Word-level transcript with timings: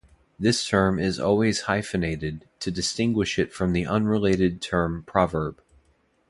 This 0.39 0.65
term 0.67 0.97
is 0.97 1.19
always 1.19 1.61
hyphenated, 1.69 2.47
to 2.61 2.71
distinguish 2.71 3.37
it 3.37 3.53
from 3.53 3.71
the 3.71 3.85
unrelated 3.85 4.59
term 4.59 5.03
proverb. 5.03 5.61